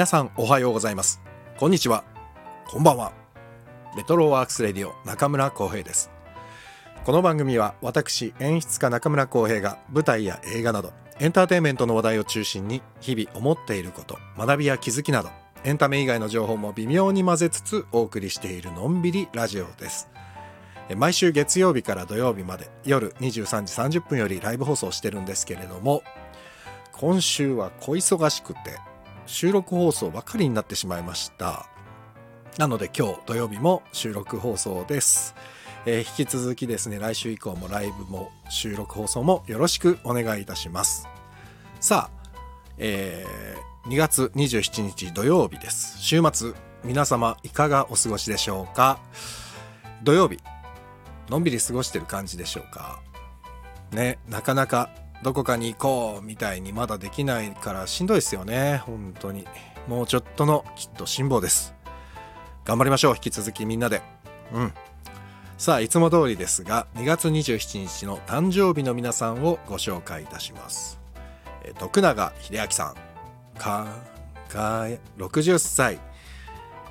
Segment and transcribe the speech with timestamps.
[0.00, 1.20] 皆さんおはようございます。
[1.58, 2.04] こんにちは。
[2.66, 3.12] こんばんは。
[3.98, 6.10] レトロワークスレディオ中村光平です。
[7.04, 15.28] この番組は私演出家中村光平が舞台や映画などエンターテインメントの話題を中心に日々思っていること学びや気づきなど
[15.64, 20.08] エンタメ以外の情報も微妙に混ぜつつお送りしているのんびりラジオです。
[20.96, 26.02] 毎週月曜日から土曜日まで夜23時30分よりライブ放送してるんですけれども
[26.92, 28.78] 今週は小忙しくて
[29.30, 31.66] 収録放送ばかりになってしまいました。
[32.58, 35.36] なので今日土曜日も収録放送です、
[35.86, 41.08] えー、引き続きですね来週以降もライブも収録放送もよろしくお願いいたします。
[41.78, 42.28] さあ、
[42.76, 45.98] えー、2月27日土曜日です。
[46.00, 46.52] 週末
[46.84, 48.98] 皆様いかがお過ごしでしょうか？
[50.02, 50.38] 土曜日
[51.28, 53.00] のんびり過ごしてる感じでしょうか？
[53.92, 54.90] ねなかなか
[55.22, 58.78] どこかに行こうみたいにまだできないからしんどいですよね。
[58.86, 59.46] 本当に。
[59.86, 61.74] もうちょっとのきっと辛抱です。
[62.64, 64.02] 頑張りましょう引き続きみんなで。
[64.52, 64.72] うん。
[65.58, 70.98] さあいつも通りですが2月27日の誕生日の皆さんをご紹介いたします。
[71.78, 72.94] 徳永英明さん。
[73.58, 73.86] か
[74.48, 74.86] か
[75.18, 76.00] 60歳、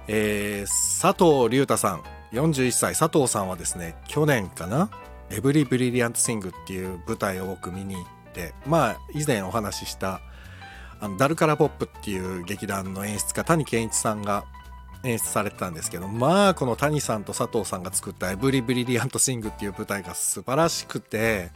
[0.07, 2.03] えー、佐藤隆太さん。
[2.31, 2.93] 41歳。
[2.93, 4.91] 佐藤さんはですね去年かな
[5.31, 10.21] 「エブリ・ブリリアント・シング」っていう舞台を僕見に行っててまあ以前お話しした
[11.01, 14.45] あのダルカラポップっていう劇団の演出家谷健一さんが
[15.03, 21.51] 演出されてたんですけどまあこの谷さんと佐藤さんが作った「エブリ・ブリリアント・シング」っていう舞台が素晴らしくて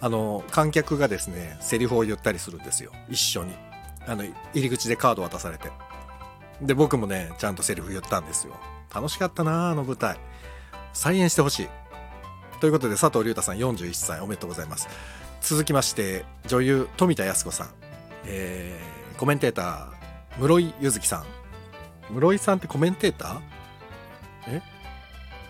[0.00, 2.92] あの観客がですねセリフを言ったりするんですよ。
[3.08, 3.54] 一緒に。
[4.06, 5.70] あの入り口でカード渡されて。
[6.62, 8.54] で僕もねちゃんとセリフ言ったんですよ。
[8.94, 10.18] 楽しかったなあの舞台。
[10.92, 11.68] 再演してほしい。
[12.60, 14.88] ということで佐藤隆太さん41歳おめでとうございます。
[15.40, 17.70] 続きまして女優富田靖子さん、
[18.26, 21.24] えー、コメンテーター室井ゆずきさん。
[22.14, 23.40] 室井さんってコメンテーター？
[24.46, 24.62] え？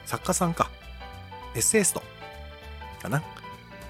[0.07, 0.71] 作家さんか。
[1.55, 2.03] エッセイスト
[3.03, 3.23] かな？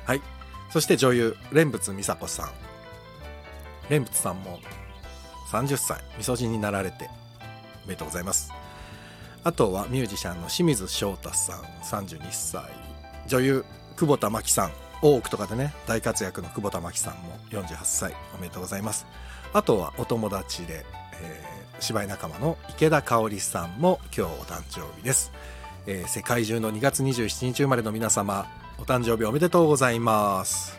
[0.04, 0.22] はい。
[0.70, 2.50] そして女優蓮仏美佐子さん。
[3.82, 4.58] 蓮仏さんも
[5.50, 6.02] 30歳。
[6.18, 7.08] みそじになられて。
[7.84, 8.52] おめでとうございます。
[9.44, 11.60] あとはミュージシャンの清水翔太さん。
[11.84, 12.62] 32歳。
[13.28, 13.64] 女優
[13.96, 14.72] 久保田真希さん。
[15.02, 19.06] 大奥とかでね大活躍の久保田真希さんも48歳おめでとうございます
[19.52, 20.84] あとはお友達で、
[21.22, 25.32] えー、芝居仲間の池田香織さんも今日お誕生日です、
[25.86, 28.46] えー、世界中の2月27日生まれの皆様
[28.78, 30.78] お誕生日おめでとうございます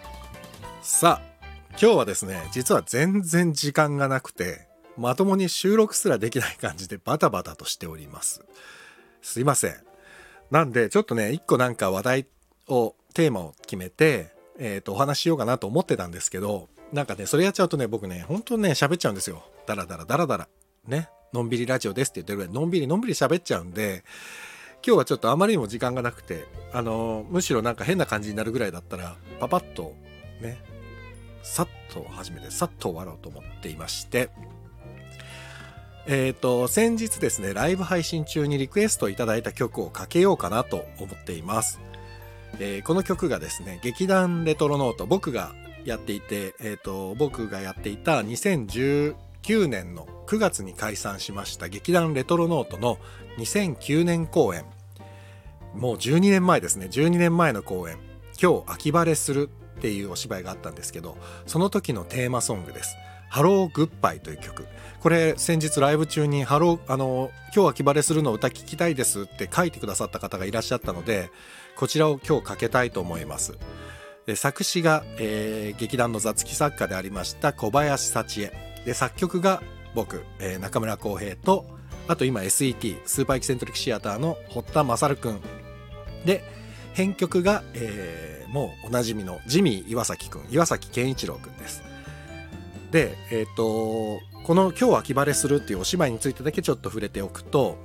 [0.81, 1.29] さあ
[1.71, 4.69] 今日はですね実は全然時間がなくて
[4.99, 8.43] まともに収録すらできない感じでバタバタとしております。
[9.21, 9.75] すいません。
[10.51, 12.27] なんでちょっとね、一個なんか話題
[12.69, 19.43] を、テーマを決めて、え、ー、と、お話ししようかなと思ってたんですけど、なんかね、それやっちゃうとね、僕ね、本当にね、喋っちゃうんですよ。
[19.67, 20.47] ダラダラダラダラ。
[20.87, 21.09] ね。
[21.33, 24.03] のんびりラジオですって言ってるぐらい、のんびりのんびり喋っちゃうんで、
[24.85, 29.93] 今日はちょっとあまりにも時間がなくて、あのむしろなんか変な感じになるぐらいだったら、パパッと
[30.41, 30.57] ね、
[31.43, 34.29] さっと始めて、さっと終わろうと思っていまして、
[36.07, 41.79] えっ、ー、と、先日ですね、ライブ配信中にリクエストいただいた曲をかけようかなと思っています。
[42.59, 45.53] えー、この曲がですね、劇団レトロノート、僕が
[45.85, 49.15] やっていて、え、ー、と、僕がやっていた2019
[49.67, 52.97] 年の9月に解散しました劇団レトロノートの
[53.37, 54.65] 2009年公演。
[55.75, 57.97] もう12年前ですね、12年前の公演。
[58.41, 62.95] 今日秋晴れするっていうお芝居があったんですけど、その時のテーマソングです。
[63.29, 64.67] ハローグッバイという曲。
[64.99, 71.29] これ先日ライブ中にハロー、あの、今日秋晴れするの歌聞きたいですって書いてくださった方がいらっしゃったので、
[71.79, 73.57] こちらを今日かけたいと思います。
[74.35, 78.51] 作詞が、えー、劇団の座付き作家でありました小林幸恵。
[78.85, 79.63] で、作曲が
[79.95, 81.65] 僕、えー、中村浩平と、
[82.09, 85.39] あと今 SET、スーパーエキセントリックシアターの堀田勝くん。
[86.25, 86.43] で、
[86.95, 91.81] 編曲が、えー、もうおなじみのジミー岩崎くん、岩崎健一郎くんです。
[92.91, 97.77] で、えっ、ー、と、この「今日秋晴れする」っていうお芝居についてだけちょっと触れておくと、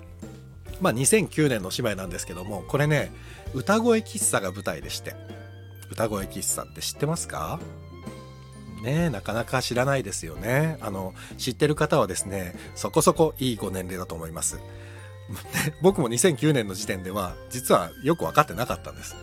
[0.81, 3.13] まあ、2009年のお芝居なんですけどもこれね
[3.55, 5.15] 歌声喫茶が舞台でして。
[5.91, 7.61] 歌声喫茶って知ってますか？
[8.83, 10.79] ねなかなか知らないですよね。
[10.81, 14.59] あの知ってる方はですねそこそこいいご年齢だと思います。
[15.83, 19.15] 僕も2009年の時点では実はよく分かってなかったんです。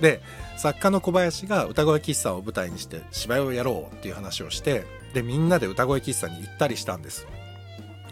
[0.00, 0.20] で
[0.56, 7.26] 作家の小林が歌声喫茶を舞台にして芝居をやろうっていう話をしてでみんなで歌声喫茶に行ったりしたんです。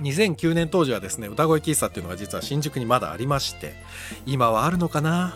[0.01, 3.75] 2009年当時はですね歌声喫茶っていうのが実は新宿にまだありまして
[4.27, 5.35] 今はあるのかな？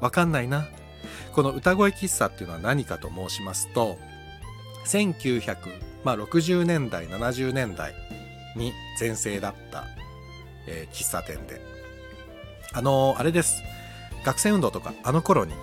[0.00, 0.66] わかんないな。
[1.32, 3.98] この歌声喫茶っていうのは何かと申しますと
[4.86, 7.94] 1960年代70年代
[8.56, 9.84] に全盛だった、
[10.66, 11.60] えー喫茶店で。
[12.72, 13.62] あのーあれです。
[14.24, 15.54] 学生運動とかあの頃に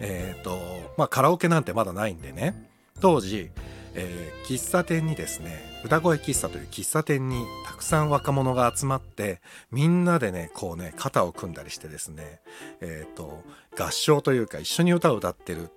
[0.00, 0.58] えっ、と
[0.96, 2.68] まあカラオケなんてまだないんでね。
[3.00, 3.50] 当時、
[3.94, 9.40] えー喫茶店にですね歌声喫茶という喫茶店にたくさん若者が集まって
[9.70, 12.40] みんなでねこうね肩を組んだりしてですね
[12.80, 13.42] えっ、と
[13.76, 15.70] 合唱というか一緒に歌を歌ってる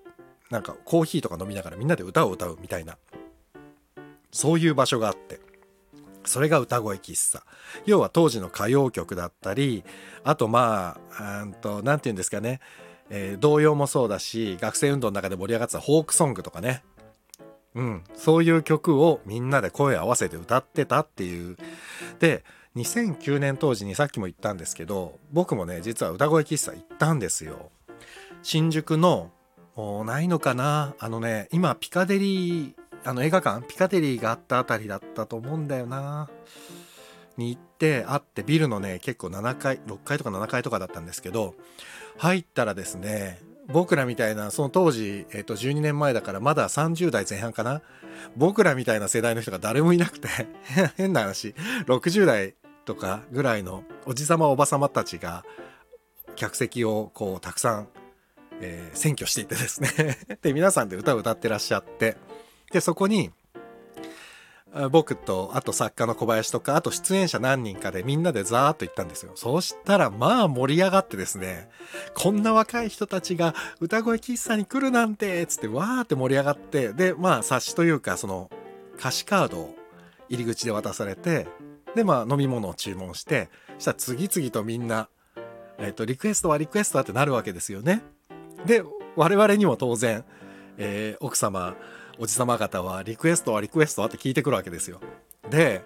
[0.52, 2.98] なんかコーヒーとか飲みながらみんなで歌を歌うみたいな
[4.32, 5.40] そういう場所があって
[6.24, 7.44] それが歌声喫茶。
[7.86, 9.84] 要は当時の歌謡曲だったり
[10.24, 11.46] あとまあ
[11.84, 12.60] 何て言うんですかね、
[13.10, 16.84] えー童謡もそうだし学生運動の中で盛り上がってたフォークソングとかね
[17.76, 21.58] うん、そういう曲をみんなで声合わせて歌ってたっていう。
[22.20, 22.44] で
[22.76, 27.72] 2009年当時にさっきも言ったんですけど僕もね実は歌声喫茶行ったんですよ。
[28.44, 29.32] 新宿の
[29.76, 30.96] もうないのかな？
[31.00, 32.74] あのね今ピカデリー
[33.04, 36.30] あの映画館ピカデリーがあったあたりだったと思うんだよな。
[37.38, 41.54] に行ってあってビルのね結構7階6階とか7階とかだったんですけど
[42.18, 47.82] 入ったらですね僕らみたいなその当時、えっと12年前だからまだ30代前半かな。
[48.36, 50.28] 僕らみたいな世代の人が誰もいなくて
[50.96, 51.54] 変な話。
[51.88, 55.44] 60代とかぐらいのおじさまおばさまたちが
[56.36, 57.88] 客席をこうたくさん、
[58.62, 60.18] えー占拠していてですね。
[60.42, 62.18] で皆さんで歌を歌ってらっしゃって。
[62.72, 63.32] でそこに
[64.92, 71.70] 僕とあと作家の小林とかあと出演者何人かでみんなでザーッと行ったんですよそうしたらまあ盛り上がってですね
[72.14, 78.52] こんな若い人たちが歌声喫茶に来るなんてつってわーって盛り上がってでまあ冊子というかその
[79.00, 79.76] 歌詞カードを
[80.28, 81.48] 入り口で渡されて
[81.96, 85.08] でまあ飲み物を注文してそしたら次々とみんな、
[85.78, 88.02] えっとリクエストはリクエストはってなるわけですよね。
[88.66, 88.84] で
[89.16, 90.26] 我々にも当然、
[90.78, 91.76] えー奥様
[92.18, 95.00] おじさま方はリクエストはリクエストはって聞いてくるわけですよ。
[95.50, 95.84] で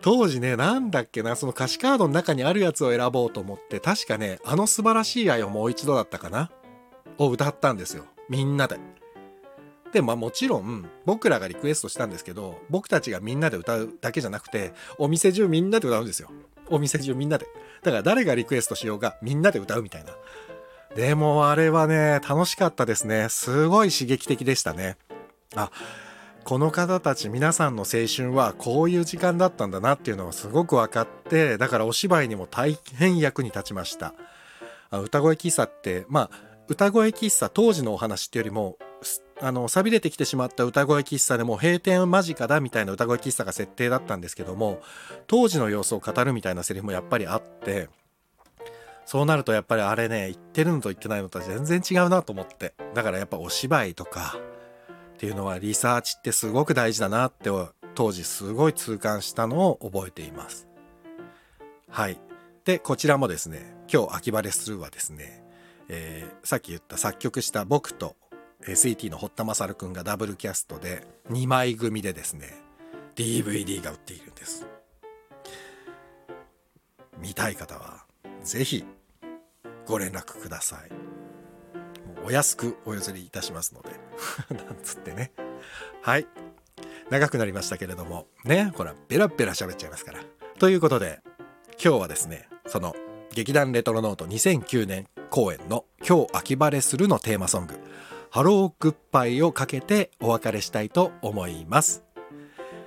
[0.00, 6.50] 当時ねなんだっけなその歌詞カードの中にあるやつを選ぼうと思って確かね「あの素晴らしい愛をもう一度」だったかな
[7.18, 8.04] を歌ったんですよ。
[8.28, 8.78] みんなで。
[9.92, 16.30] でまあもちろん僕らがリクエストしたんですけど僕たちがみんなで歌うだけじゃなくてお店中みんなで歌うんですよ。
[16.68, 17.46] お店中みんなで。
[17.82, 20.12] だから誰がリクエストしようがみんなで歌うみたいな。
[20.94, 23.28] でもあれはね楽しかったですね。
[23.30, 24.96] すごい刺激的でしたね。
[25.56, 25.70] あ
[26.44, 34.14] この方たち皆さんの青春はこういう時間だったんだなっていうのがすごく分かってだからお芝居にも大変役に立ちました。
[34.90, 36.30] 歌声喫茶ってまあ
[36.68, 38.78] 歌声喫茶当時のお話っていうよりも
[39.40, 44.80] あの寂れてきてしまった歌声喫茶でも閉店間近だみたいな歌声喫茶が設定だったんですけども
[45.26, 47.88] 当時の様子を語るみたいなセリフもやっぱりあって
[49.06, 52.74] そうなるとやっぱりあれね言ってるのと言ってないのとは全然違うなと思って。
[52.94, 54.36] だからやっぱお芝居とか
[55.18, 57.50] っていうのはリサーチってすごく大事だなって
[57.96, 60.68] 当時すごい痛感したのを覚えています。
[61.90, 62.20] はい。
[62.64, 65.42] でこちらもですね今日秋晴れするはですね、
[65.88, 68.14] えーさっき言った作曲した僕と
[68.62, 72.54] SET の堀田勝くんがダブルキャストで2枚組でですね
[73.16, 74.68] DVD が売っているんです。
[77.18, 78.04] 見たい方は
[78.44, 78.84] ぜひ
[79.84, 80.92] ご連絡ください。
[82.24, 84.07] お安くお譲りいたしますので。
[84.50, 85.32] なんつってね。
[86.02, 86.26] はい。
[87.10, 88.26] 長くなりましたけれども。
[88.44, 88.72] ね。
[88.76, 90.20] ほらベラベラ喋っちゃいますから。
[90.58, 91.20] ということで
[91.82, 92.96] 今日はですねその
[93.32, 97.78] 劇団レトロノート2009年公演の「今日秋晴れする」のテーマソング
[98.30, 102.02] 「ハローグッバイ」をかけてお別れしたいと思います。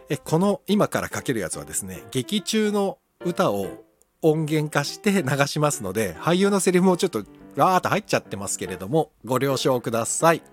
[0.10, 3.86] えこの今からかけるやつはですね劇中の歌を
[4.22, 7.20] 音源化して流しますので俳優のセリフもちょっと
[7.56, 10.44] わーっと入っちゃってますけれどもご了承ください。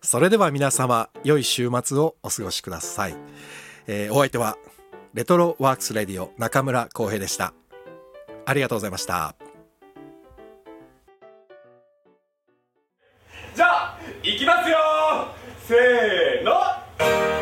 [0.00, 3.16] それでは皆様良い週末をお過ごしください、
[3.86, 4.56] えーお相手は
[5.14, 7.52] レトロワークスレディオ中村航平でした。
[8.46, 9.34] ありがとうございました。
[13.54, 14.76] じゃあいきますよ
[15.66, 17.37] せーの。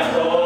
[0.00, 0.39] Yeah.